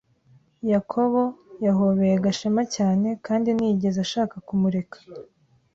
[0.71, 1.21] Yakobo
[1.65, 4.97] yahobeye Gashema cyane kandi ntiyigeze ashaka kumureka.